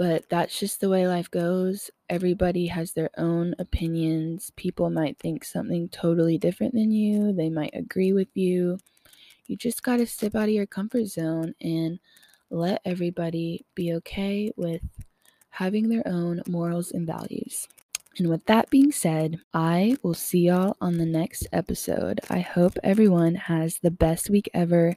But 0.00 0.30
that's 0.30 0.58
just 0.58 0.80
the 0.80 0.88
way 0.88 1.06
life 1.06 1.30
goes. 1.30 1.90
Everybody 2.08 2.68
has 2.68 2.92
their 2.92 3.10
own 3.18 3.54
opinions. 3.58 4.50
People 4.56 4.88
might 4.88 5.18
think 5.18 5.44
something 5.44 5.90
totally 5.90 6.38
different 6.38 6.72
than 6.72 6.90
you, 6.90 7.34
they 7.34 7.50
might 7.50 7.74
agree 7.74 8.14
with 8.14 8.34
you. 8.34 8.78
You 9.46 9.58
just 9.58 9.82
got 9.82 9.98
to 9.98 10.06
step 10.06 10.34
out 10.34 10.44
of 10.44 10.54
your 10.54 10.64
comfort 10.64 11.04
zone 11.08 11.54
and 11.60 11.98
let 12.48 12.80
everybody 12.86 13.66
be 13.74 13.92
okay 13.96 14.50
with 14.56 14.80
having 15.50 15.90
their 15.90 16.08
own 16.08 16.40
morals 16.48 16.92
and 16.92 17.06
values. 17.06 17.68
And 18.16 18.30
with 18.30 18.46
that 18.46 18.70
being 18.70 18.92
said, 18.92 19.38
I 19.52 19.98
will 20.02 20.14
see 20.14 20.46
y'all 20.46 20.78
on 20.80 20.96
the 20.96 21.04
next 21.04 21.46
episode. 21.52 22.20
I 22.30 22.40
hope 22.40 22.78
everyone 22.82 23.34
has 23.34 23.80
the 23.80 23.90
best 23.90 24.30
week 24.30 24.48
ever. 24.54 24.96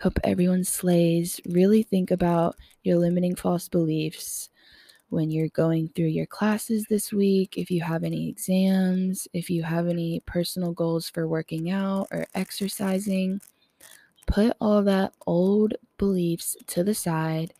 Hope 0.00 0.18
everyone 0.24 0.64
slays. 0.64 1.40
Really 1.46 1.82
think 1.82 2.10
about 2.10 2.56
your 2.82 2.98
limiting 2.98 3.34
false 3.36 3.68
beliefs 3.68 4.50
when 5.08 5.30
you're 5.30 5.48
going 5.48 5.88
through 5.88 6.06
your 6.06 6.26
classes 6.26 6.86
this 6.90 7.12
week, 7.12 7.56
if 7.56 7.70
you 7.70 7.80
have 7.82 8.02
any 8.02 8.28
exams, 8.28 9.28
if 9.32 9.48
you 9.48 9.62
have 9.62 9.86
any 9.86 10.20
personal 10.26 10.72
goals 10.72 11.08
for 11.08 11.28
working 11.28 11.70
out 11.70 12.08
or 12.10 12.26
exercising. 12.34 13.40
Put 14.26 14.56
all 14.60 14.82
that 14.82 15.12
old 15.26 15.74
beliefs 15.98 16.56
to 16.68 16.82
the 16.82 16.94
side. 16.94 17.54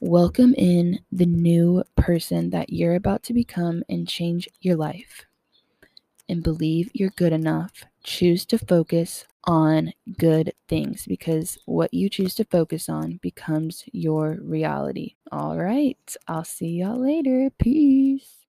Welcome 0.00 0.54
in 0.54 0.98
the 1.12 1.26
new 1.26 1.84
person 1.94 2.50
that 2.50 2.70
you're 2.70 2.96
about 2.96 3.22
to 3.24 3.32
become 3.32 3.84
and 3.88 4.08
change 4.08 4.48
your 4.60 4.76
life. 4.76 5.24
And 6.28 6.42
believe 6.42 6.90
you're 6.92 7.10
good 7.10 7.32
enough. 7.32 7.84
Choose 8.02 8.44
to 8.46 8.58
focus 8.58 9.24
on 9.46 9.92
good 10.18 10.52
things 10.68 11.04
because 11.06 11.58
what 11.66 11.94
you 11.94 12.08
choose 12.10 12.34
to 12.36 12.44
focus 12.44 12.88
on 12.88 13.18
becomes 13.22 13.84
your 13.92 14.38
reality. 14.42 15.14
All 15.32 15.56
right. 15.58 16.16
I'll 16.28 16.44
see 16.44 16.68
y'all 16.80 17.00
later. 17.00 17.50
Peace. 17.58 18.45